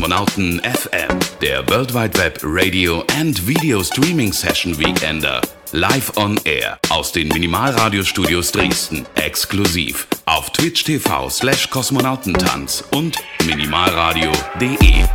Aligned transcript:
Kosmonauten 0.00 0.62
FM, 0.64 1.18
der 1.42 1.68
World 1.68 1.92
Wide 1.92 2.18
Web 2.18 2.38
Radio 2.42 3.04
and 3.20 3.46
Video 3.46 3.82
Streaming 3.84 4.32
Session 4.32 4.78
Weekender. 4.78 5.42
Live 5.72 6.16
on 6.16 6.40
Air 6.44 6.78
aus 6.88 7.12
den 7.12 7.28
Minimalradiostudios 7.28 8.50
Dresden. 8.50 9.04
Exklusiv 9.16 10.06
auf 10.24 10.48
Twitch 10.52 10.84
TV 10.84 11.28
slash 11.28 11.68
Kosmonautentanz 11.68 12.82
und 12.92 13.18
minimalradio.de. 13.44 15.09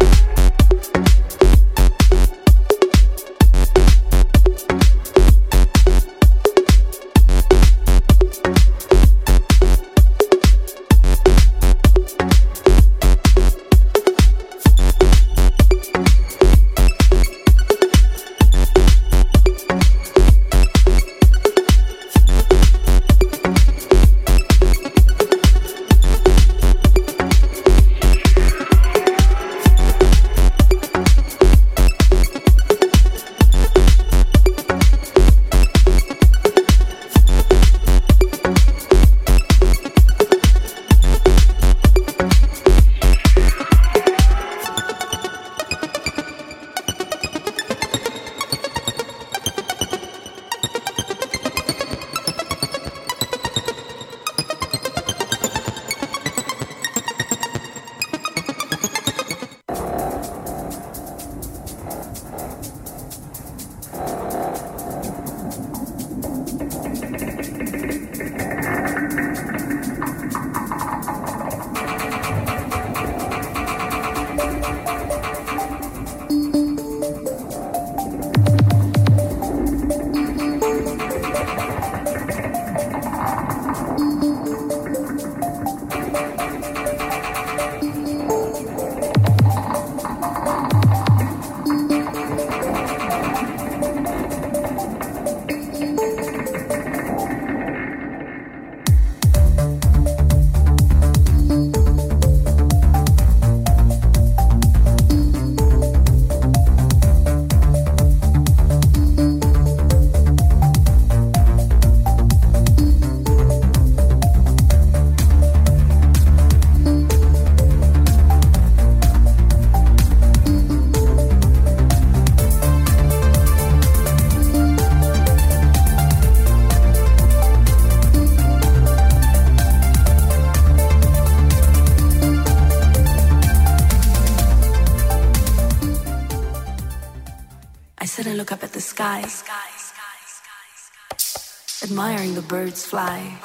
birds 142.41 142.85
fly. 142.85 143.39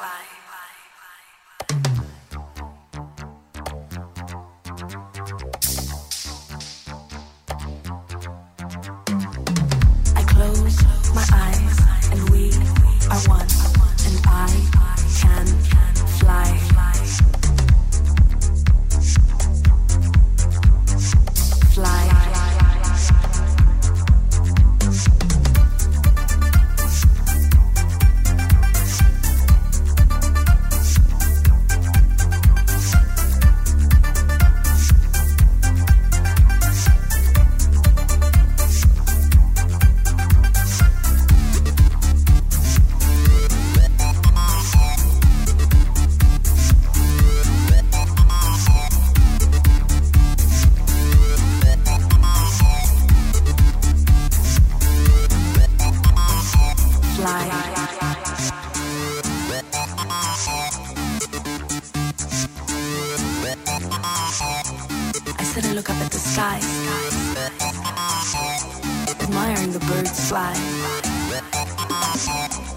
Dresden 72.21 72.70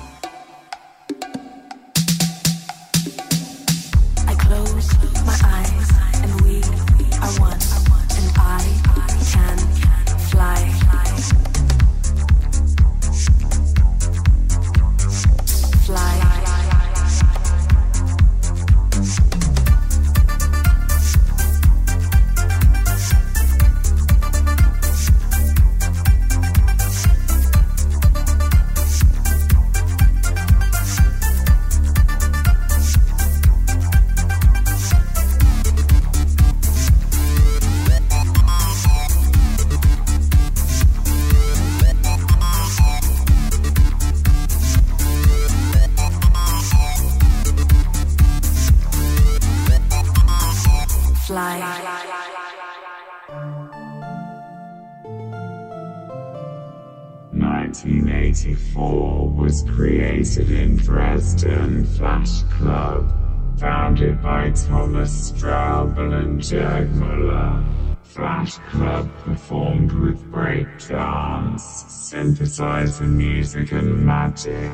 Müller. 66.53 67.65
Flash 68.03 68.59
Club 68.71 69.09
performed 69.25 69.93
with 69.93 70.23
breakdance, 70.31 71.87
synthesizer 71.89 73.09
music 73.09 73.73
and 73.73 74.05
magic. 74.05 74.71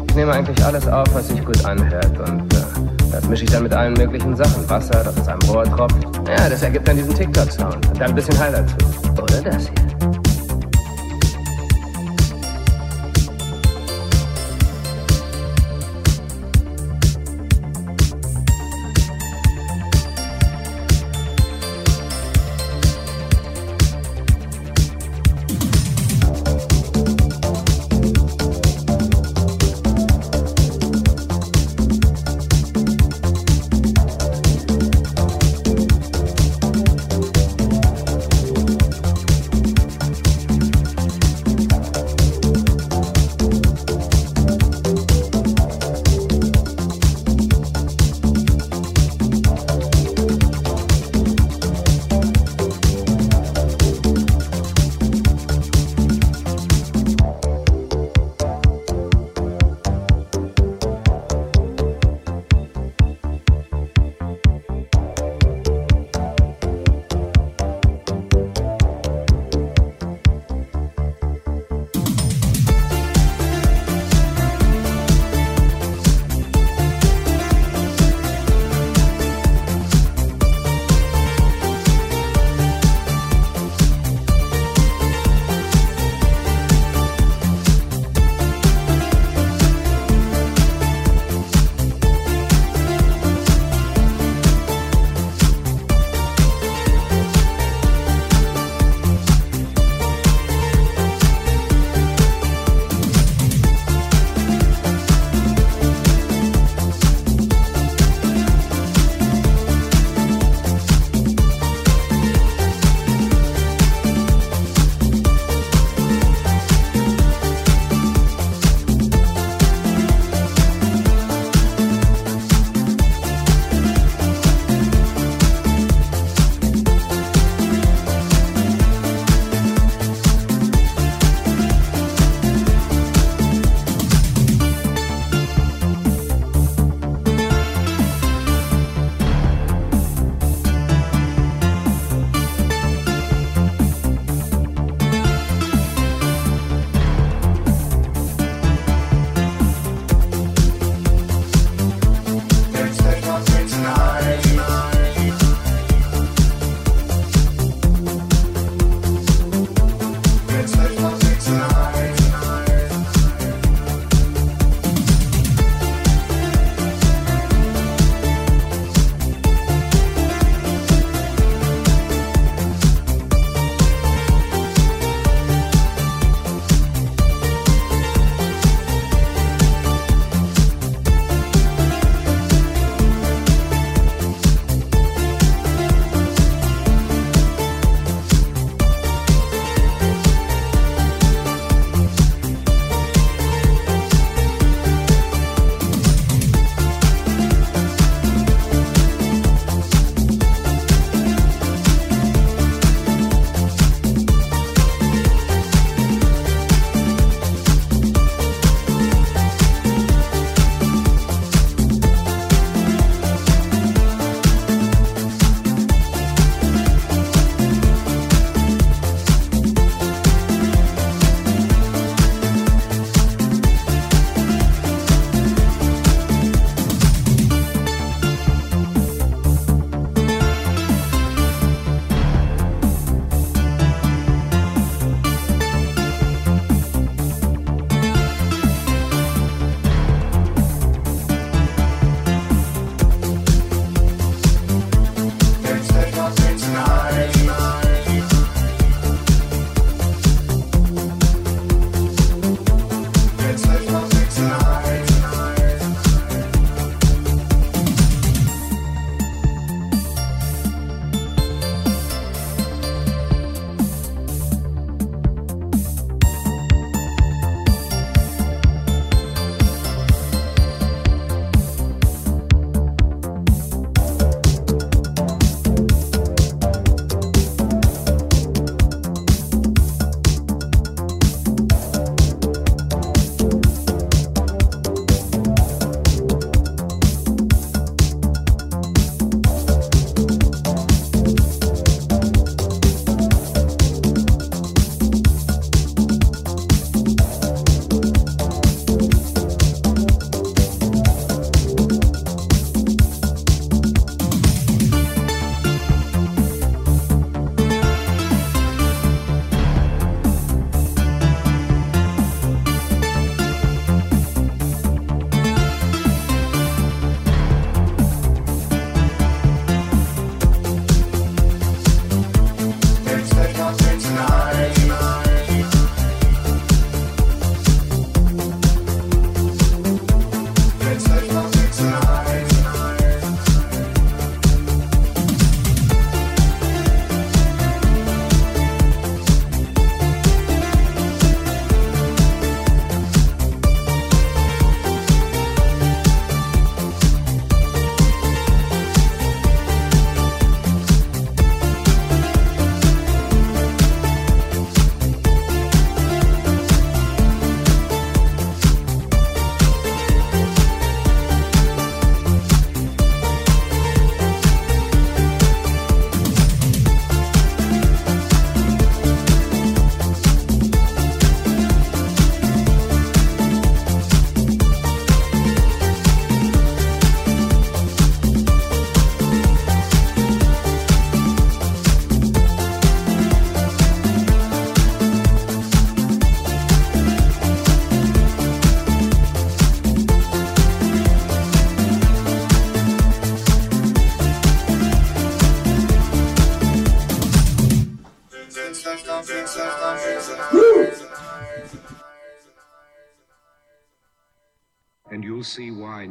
Ich 0.09 0.15
nehme 0.15 0.33
eigentlich 0.33 0.65
alles 0.65 0.87
auf, 0.89 1.07
was 1.15 1.29
sich 1.29 1.45
gut 1.45 1.65
anhört 1.65 2.19
und 2.19 2.53
äh, 2.53 3.11
das 3.13 3.29
mische 3.29 3.45
ich 3.45 3.51
dann 3.51 3.63
mit 3.63 3.73
allen 3.73 3.95
möglichen 3.95 4.37
Sachen. 4.37 4.69
Wasser, 4.69 5.05
das 5.05 5.19
aus 5.19 5.29
einem 5.29 5.51
Rohr 5.51 5.65
tropft. 5.65 5.97
Ja, 6.29 6.49
das 6.49 6.63
ergibt 6.63 6.87
dann 6.87 6.97
diesen 6.97 7.15
TikTok-Sound. 7.15 7.87
Und 7.87 8.01
dann 8.01 8.11
ein 8.11 8.15
bisschen 8.15 8.39
Hall 8.39 8.53
dazu. 8.53 9.23
Oder 9.23 9.41
das 9.43 9.69
hier. 9.69 10.20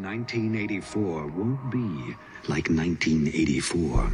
1984 0.10 1.28
won't 1.38 1.70
be 1.70 2.16
like 2.48 2.68
1984. 2.68 4.12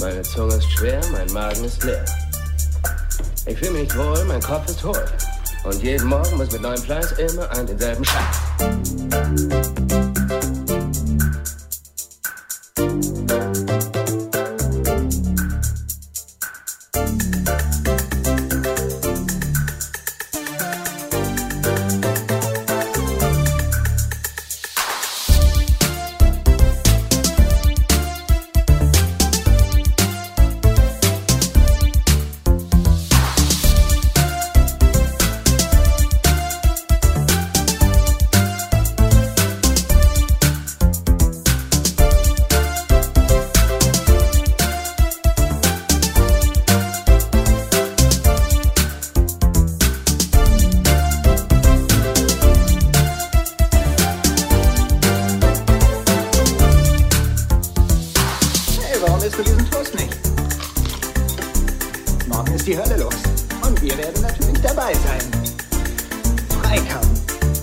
Meine 0.00 0.22
Zunge 0.22 0.54
ist 0.54 0.72
schwer, 0.72 1.02
mein 1.12 1.30
Magen 1.34 1.64
ist 1.64 1.84
leer. 1.84 2.02
Ich 3.44 3.58
fühle 3.58 3.72
mich 3.72 3.94
wohl, 3.98 4.24
mein 4.24 4.40
Kopf 4.40 4.66
ist 4.70 4.82
hohl. 4.82 5.04
Und 5.64 5.82
jeden 5.82 6.08
Morgen 6.08 6.36
muss 6.36 6.50
mit 6.50 6.60
neuem 6.60 6.82
Fleiß 6.82 7.12
immer 7.12 7.50
an 7.52 7.66
denselben 7.66 8.04
Scheiß. 8.04 8.36
Isst 59.32 59.38
du 59.38 59.44
diesen 59.44 59.70
Toast 59.70 59.94
nicht? 59.94 60.14
Morgen 62.28 62.54
ist 62.54 62.66
die 62.66 62.76
Hölle 62.76 62.98
los. 62.98 63.14
Und 63.66 63.80
wir 63.80 63.96
werden 63.96 64.20
natürlich 64.20 64.60
dabei 64.60 64.92
sein. 64.92 65.22
Freikaufen. 66.60 67.16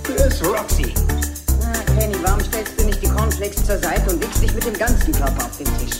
Fürs 0.03 0.43
Roxy. 0.43 0.95
Ah, 1.62 1.77
Kenny, 1.95 2.15
warum 2.23 2.39
stellst 2.39 2.73
du 2.75 2.86
nicht 2.86 3.03
die 3.03 3.08
Cornflakes 3.08 3.63
zur 3.67 3.77
Seite 3.77 4.10
und 4.10 4.19
legst 4.19 4.41
dich 4.41 4.51
mit 4.55 4.65
dem 4.65 4.73
ganzen 4.73 5.13
Körper 5.13 5.45
auf 5.45 5.58
den 5.58 5.67
Tisch? 5.77 5.99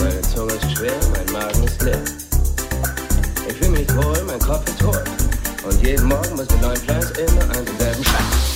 Meine 0.00 0.20
Zunge 0.22 0.54
ist 0.54 0.76
schwer, 0.76 0.98
mein 1.14 1.32
Magen 1.32 1.62
ist 1.62 1.80
leer. 1.82 2.02
Ich 3.48 3.56
fühle 3.56 3.70
mich 3.70 3.88
wohl, 3.94 4.20
mein 4.26 4.40
Kopf 4.40 4.66
ist 4.66 4.82
hohl. 4.82 5.04
Und 5.62 5.80
jeden 5.86 6.08
Morgen 6.08 6.34
muss 6.34 6.50
mit 6.50 6.60
neuem 6.60 6.80
Fleiß 6.80 7.10
immer 7.12 7.56
an 7.56 7.64
denselben 7.64 8.02
Scheiß. 8.02 8.47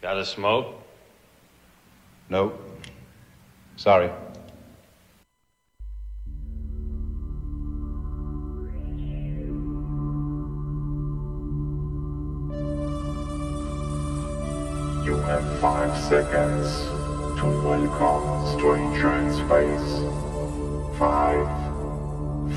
Got 0.00 0.18
a 0.18 0.24
smoke? 0.24 0.80
No. 2.30 2.52
Sorry. 3.76 4.10
You 15.04 15.16
have 15.16 15.60
five 15.60 15.94
seconds 16.04 16.86
to 17.40 17.46
welcome 17.62 18.58
stranger 18.58 19.12
in 19.18 19.32
space. 19.34 20.00
Five, 20.98 21.46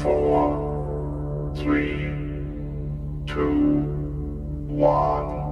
four, 0.02 1.54
three, 1.58 2.25
two, 3.28 3.82
one. 4.68 5.45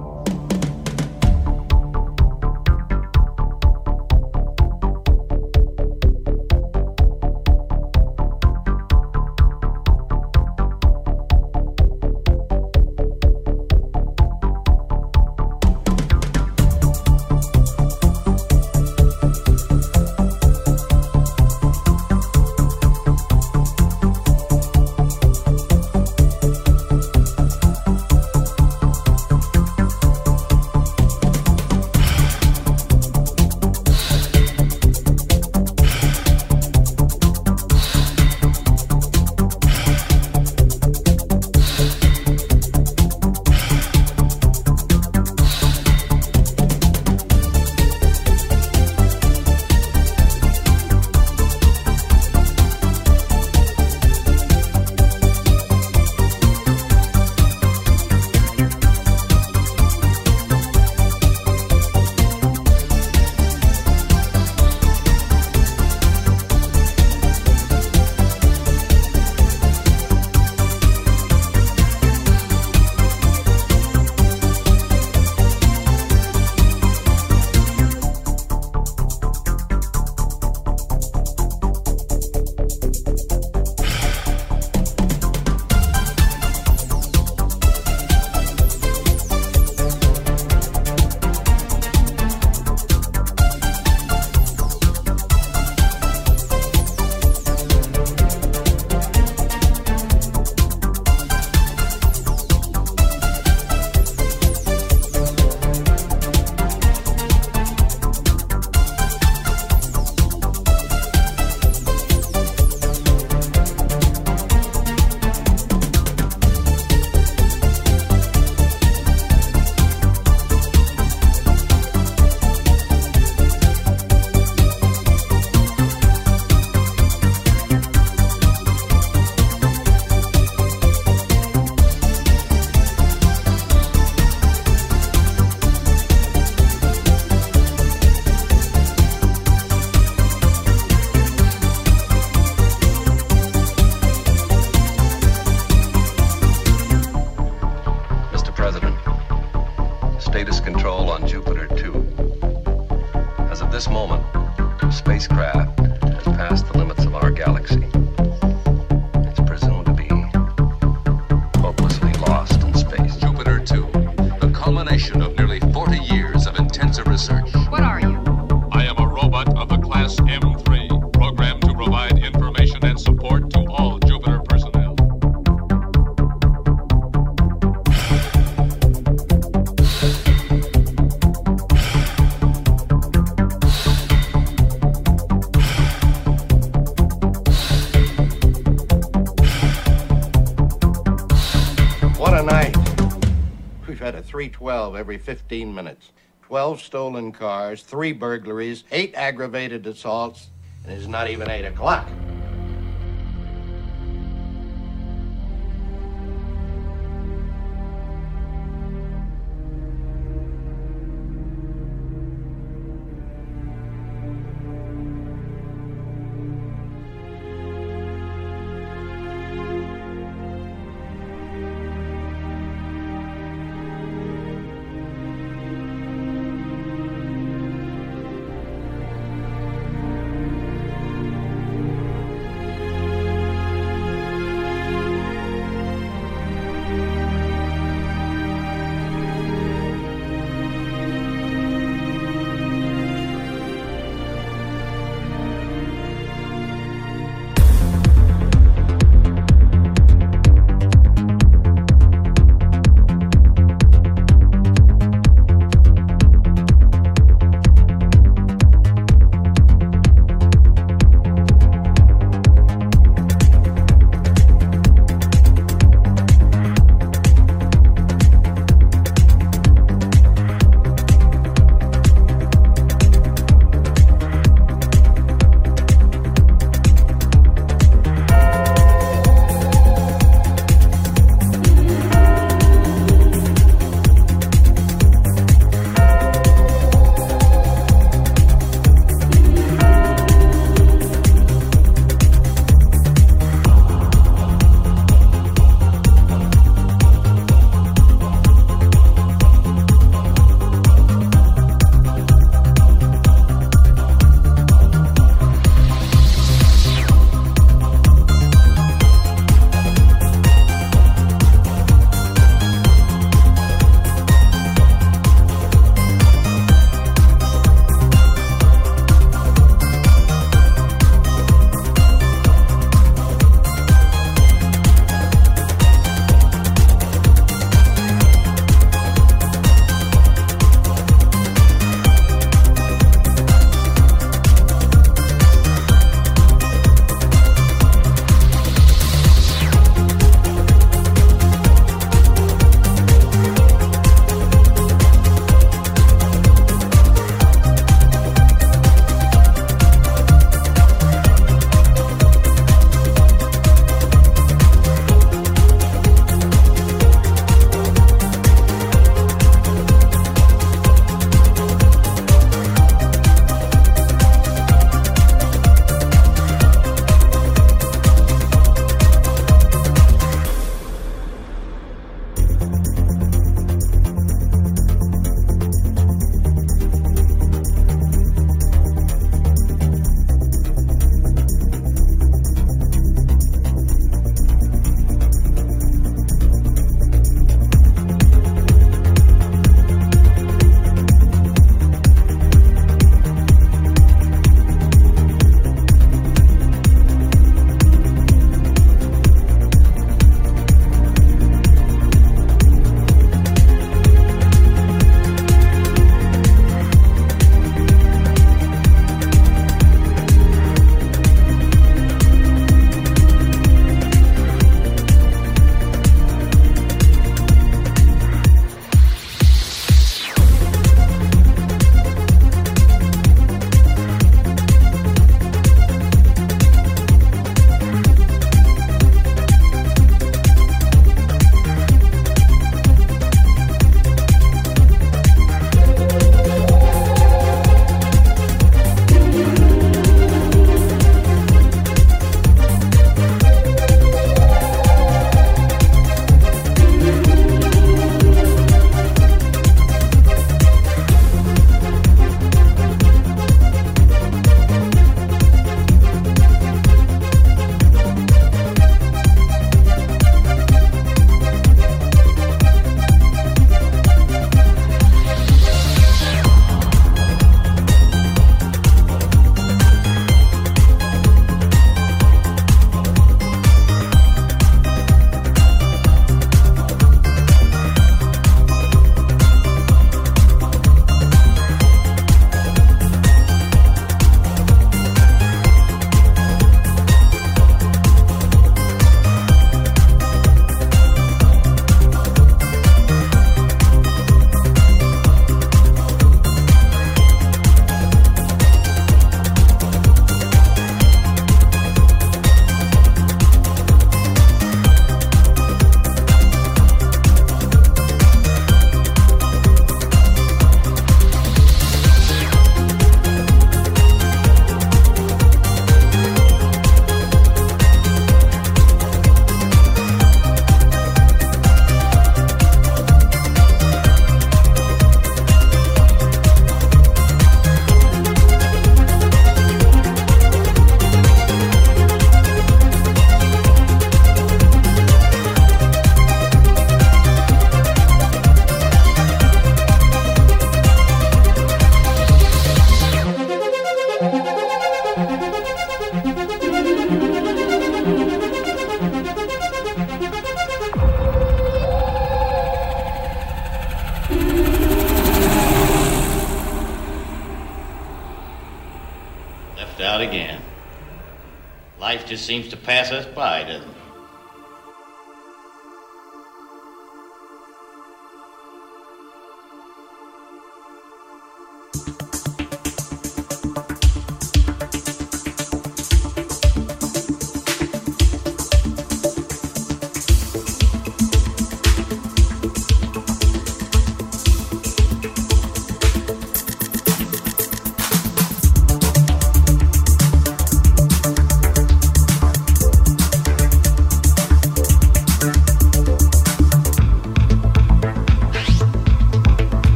12 194.84 194.96
every 194.96 195.16
15 195.16 195.74
minutes. 195.74 196.12
12 196.42 196.82
stolen 196.82 197.32
cars, 197.32 197.82
three 197.82 198.12
burglaries, 198.12 198.84
eight 198.92 199.14
aggravated 199.14 199.86
assaults, 199.86 200.48
and 200.84 200.92
it's 200.92 201.06
not 201.06 201.30
even 201.30 201.48
8 201.48 201.64
o'clock. 201.64 202.06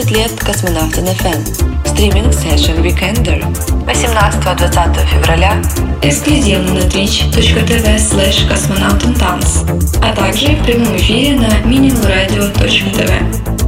11 0.00 0.16
лет 0.16 0.40
космонавта 0.40 1.02
на 1.02 1.12
ФМ. 1.12 1.44
Стриминг 1.84 2.32
Session 2.32 2.82
Weekender. 2.82 3.44
18-20 3.84 5.06
февраля. 5.06 5.62
Эксклюзивно 6.00 6.72
на 6.72 6.78
twitch.tv 6.78 7.96
slash 7.96 8.48
космонавтантанц. 8.48 9.64
А 10.02 10.16
также 10.16 10.56
в 10.56 10.64
прямом 10.64 10.96
эфире 10.96 11.36
на 11.36 11.48
minimalradio.tv. 11.68 13.59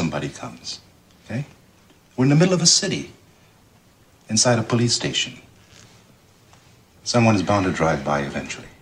somebody 0.00 0.30
comes. 0.30 0.80
Okay? 1.24 1.44
We're 2.16 2.24
in 2.24 2.30
the 2.30 2.36
middle 2.42 2.54
of 2.54 2.62
a 2.62 2.66
city, 2.82 3.12
inside 4.30 4.58
a 4.58 4.62
police 4.62 4.94
station. 4.94 5.34
Someone 7.04 7.34
is 7.34 7.42
bound 7.42 7.66
to 7.66 7.72
drive 7.72 8.02
by 8.02 8.20
eventually. 8.20 8.72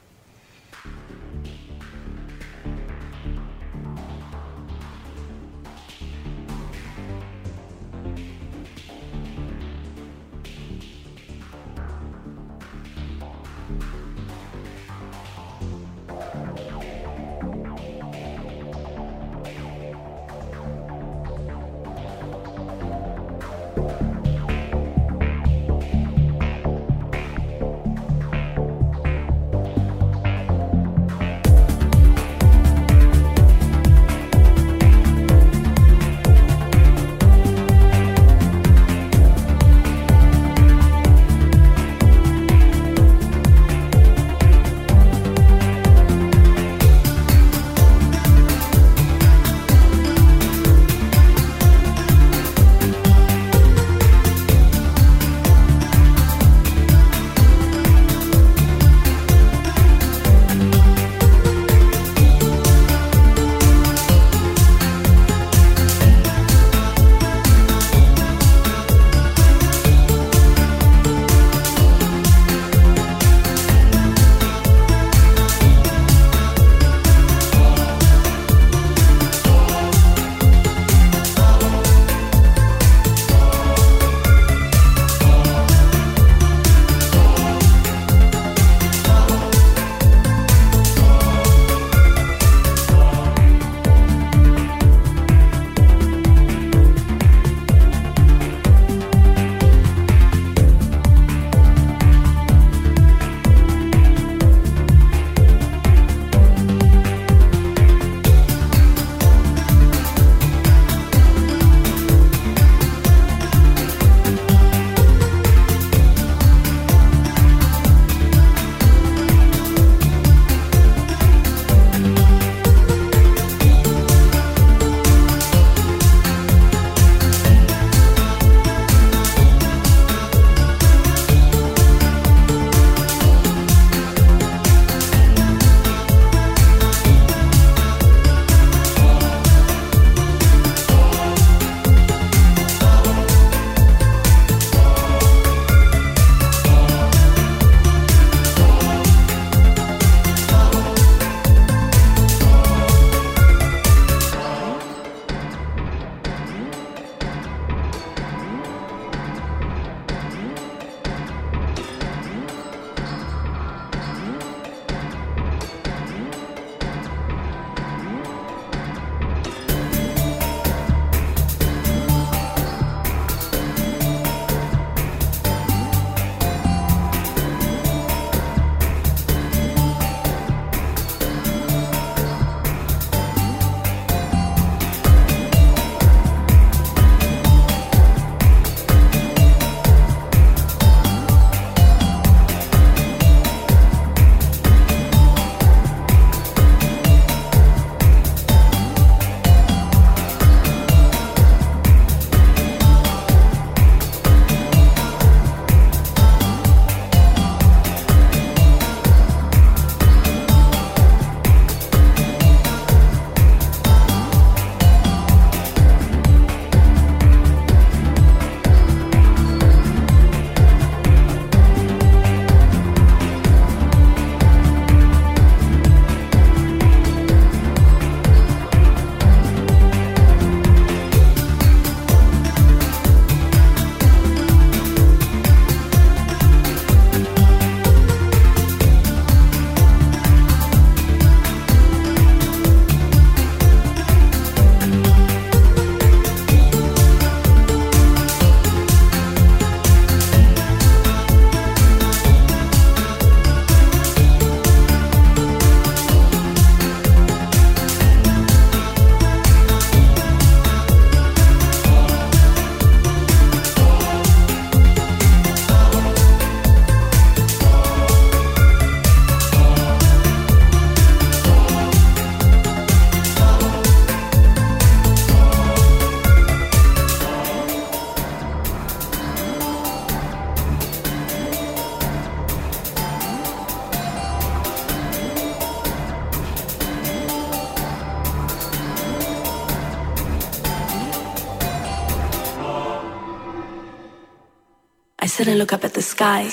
Sit 295.39 295.47
and 295.47 295.57
look 295.57 295.73
up 295.73 295.85
at 295.85 295.95
the 295.95 296.03
sky, 296.03 296.51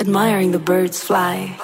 admiring 0.00 0.50
the 0.50 0.58
birds 0.58 0.98
fly. 1.04 1.56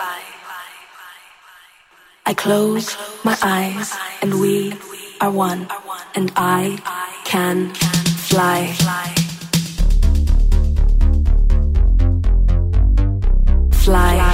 I 2.25 2.35
close 2.35 2.97
my 3.25 3.37
eyes 3.43 3.93
and 4.23 4.41
we 4.41 4.79
are 5.21 5.33
one, 5.33 5.66
and 6.14 6.31
I 6.37 6.79
can 7.25 7.75
fly. 8.31 8.73
Fly. 13.73 14.30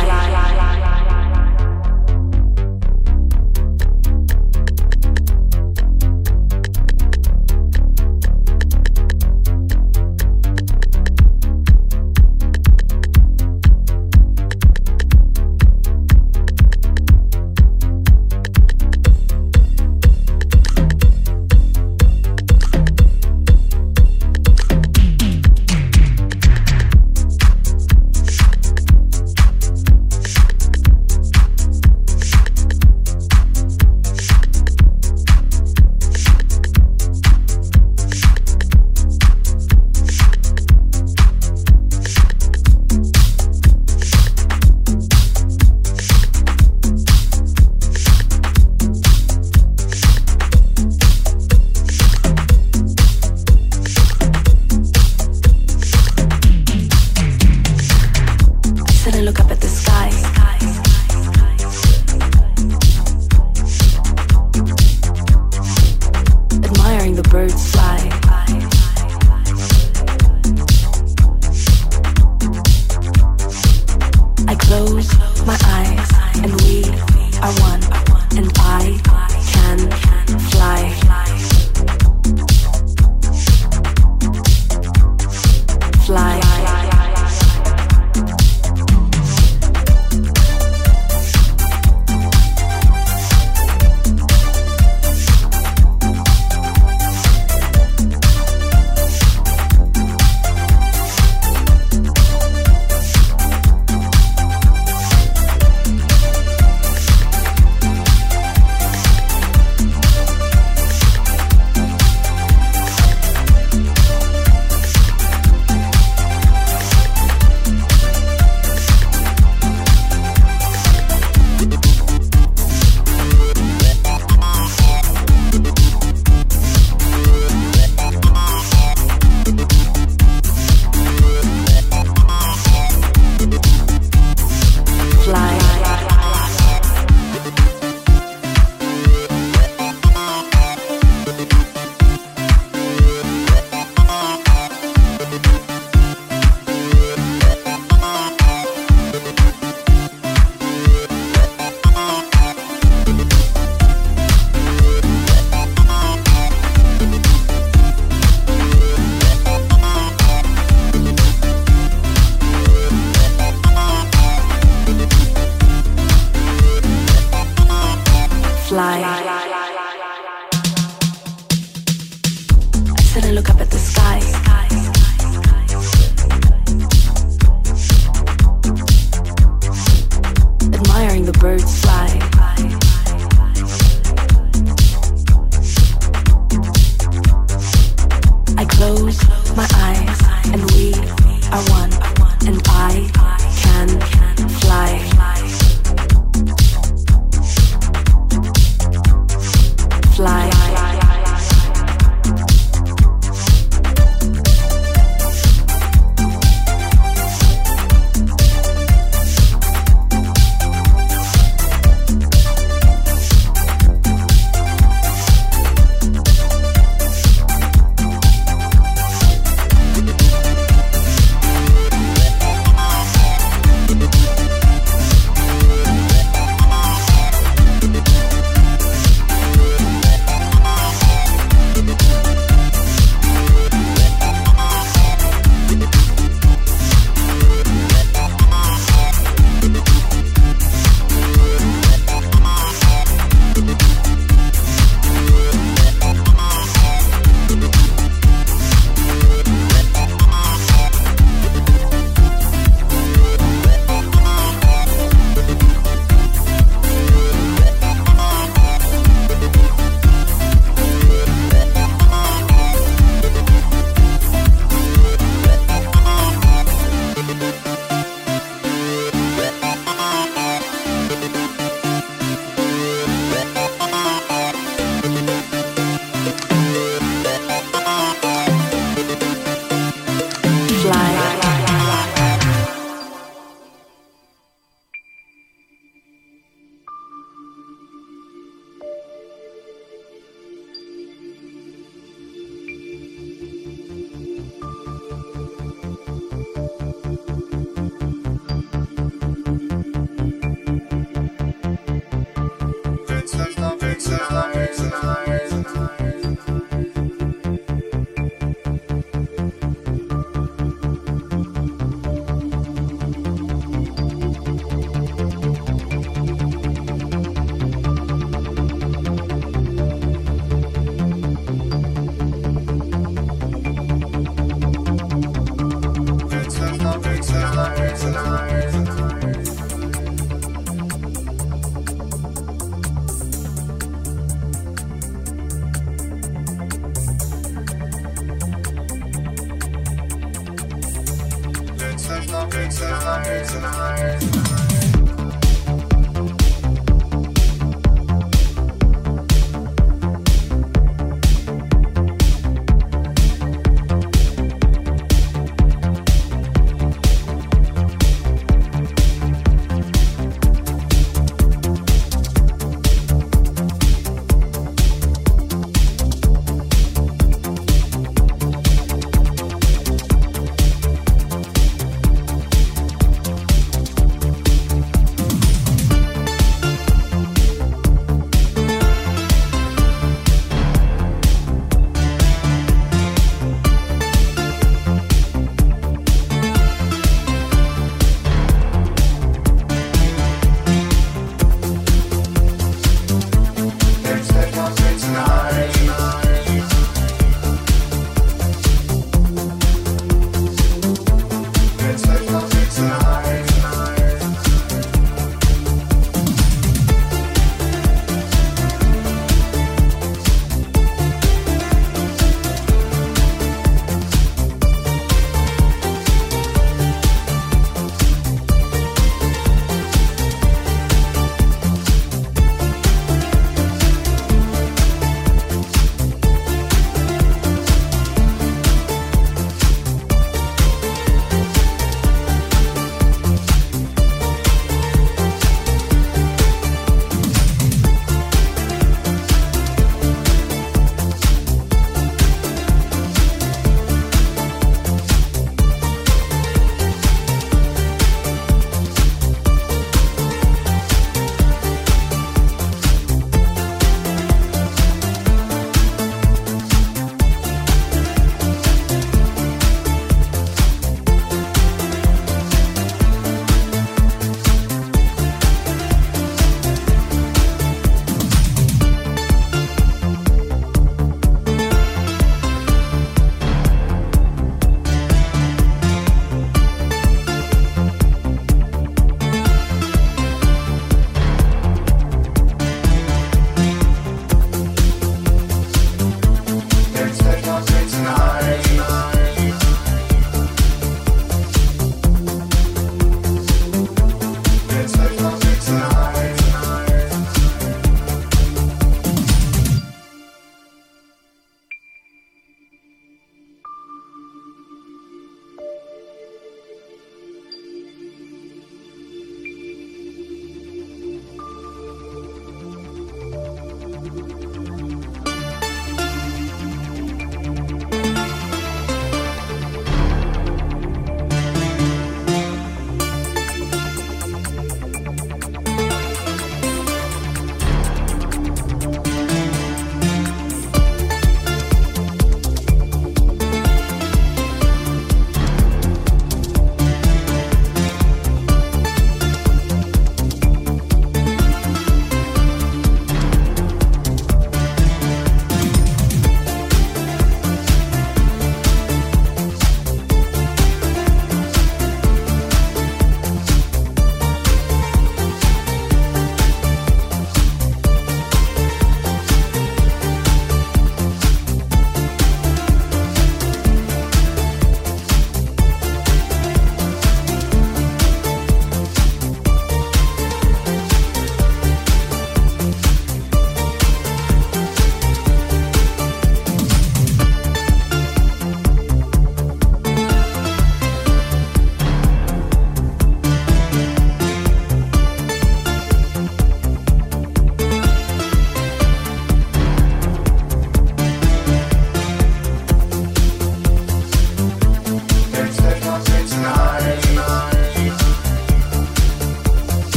Thank 304.79 306.16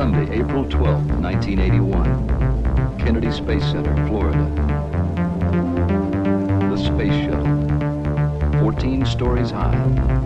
Sunday, 0.00 0.40
April 0.40 0.64
12, 0.64 1.20
1981. 1.20 2.98
Kennedy 3.00 3.30
Space 3.30 3.62
Center, 3.64 3.94
Florida. 4.06 4.46
The 6.70 6.76
Space 6.78 7.26
Shuttle. 7.26 8.60
14 8.62 9.04
stories 9.04 9.50
high, 9.50 9.76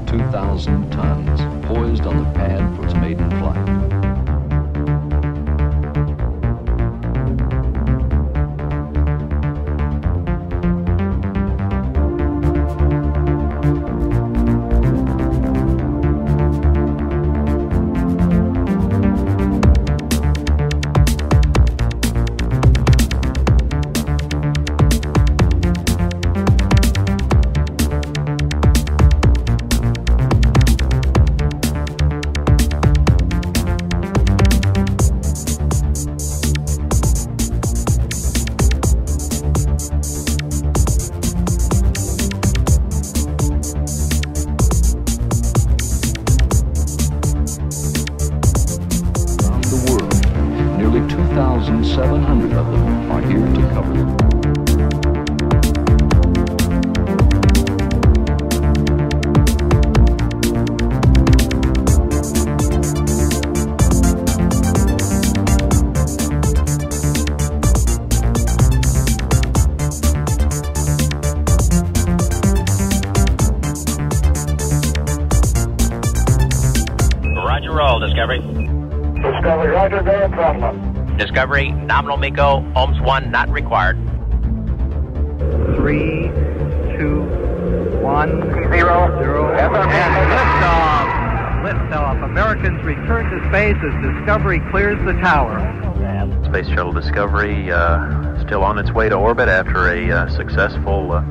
2,000 0.07 0.93
tons, 0.93 1.67
poised 1.67 2.07
on 2.07 2.23
the 2.23 2.31
pad 2.39 2.77
for 2.77 2.85
its 2.85 2.95
maiden 2.95 3.29
flight. 3.31 4.04
Zero, 88.75 89.19
zero, 89.23 89.53
and 89.55 89.73
liftoff. 90.35 91.07
Liftoff. 91.63 92.25
Americans 92.25 92.83
return 92.85 93.31
to 93.31 93.49
space 93.49 93.77
as 93.83 94.15
Discovery 94.15 94.61
clears 94.71 94.99
the 95.07 95.13
tower. 95.21 95.61
Space 96.47 96.69
Shuttle 96.69 96.93
Discovery 96.93 97.71
uh, 97.71 98.45
still 98.45 98.63
on 98.65 98.79
its 98.79 98.91
way 98.93 99.09
to 99.09 99.15
orbit 99.15 99.49
after 99.49 99.89
a 99.89 100.11
uh, 100.11 100.29
successful 100.29 101.13
uh, 101.13 101.23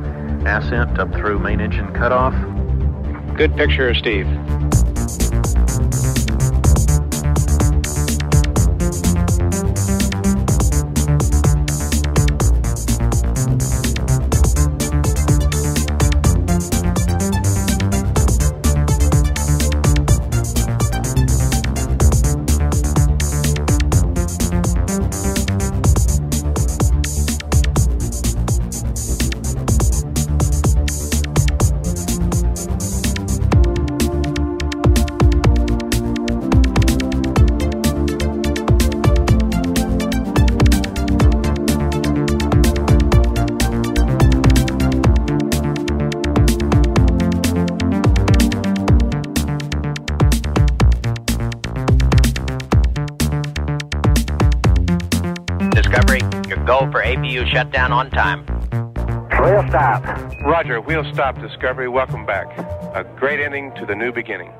ascent 0.46 0.98
up 1.00 1.12
through 1.14 1.40
main 1.40 1.60
engine 1.60 1.94
cutoff. 1.94 2.34
Good 3.38 3.56
picture, 3.56 3.94
Steve. 3.94 4.28
Shutdown 57.64 57.94
on 57.94 58.10
time. 58.10 58.46
Wheel 59.42 59.64
stop. 59.70 60.04
Roger, 60.44 60.82
we'll 60.82 61.10
stop, 61.14 61.40
Discovery. 61.40 61.88
Welcome 61.88 62.26
back. 62.26 62.58
A 62.94 63.06
great 63.18 63.40
ending 63.40 63.74
to 63.76 63.86
the 63.86 63.96
new 63.96 64.12
beginning. 64.12 64.52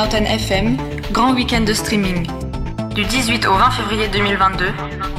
Cosmonauten 0.00 0.24
FM, 0.24 0.76
grand 1.12 1.34
week-end 1.34 1.60
de 1.66 1.74
streaming. 1.74 2.26
Du 2.94 3.04
18 3.04 3.46
au 3.46 3.52
20 3.52 3.70
février 3.70 4.08
2022, 4.08 4.64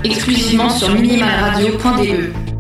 exclusivement 0.03 0.69
sur 0.69 0.89
minimalradio.de. 0.95 2.51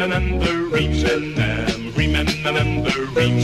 remember, 0.00 0.68
remember, 0.70 1.90
remember, 1.96 2.90
remember. 3.14 3.37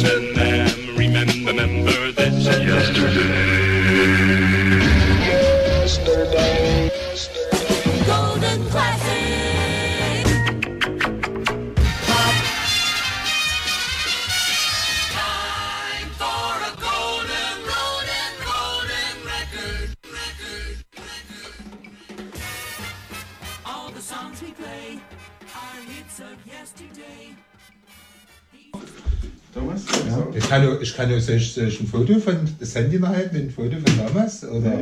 soll 31.34 31.40
ich, 31.40 31.52
soll 31.52 31.68
ich 31.68 31.80
ein 31.80 31.86
Foto 31.86 32.18
von 32.18 32.36
das 32.60 32.74
Handy 32.74 32.98
mal 32.98 33.16
halten, 33.16 33.36
ein 33.36 33.50
Foto 33.50 33.76
von 33.76 33.98
damals? 33.98 34.44
Oder? 34.44 34.72
Ja. 34.72 34.78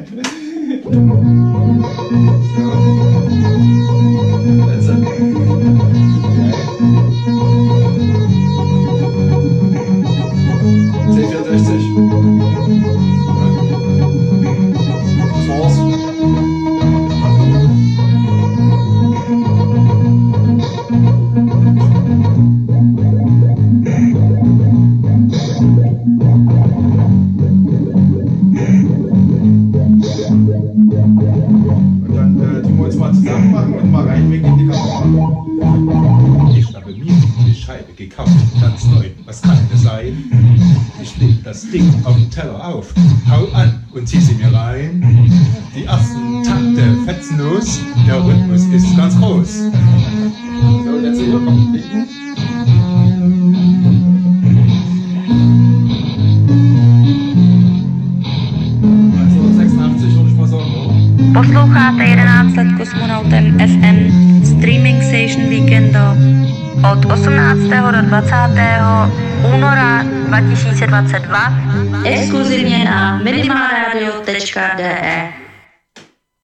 2022 74.52 74.52
exkluzivně 74.52 74.62
na 74.72 75.41
minimalradio.de. 75.41 75.41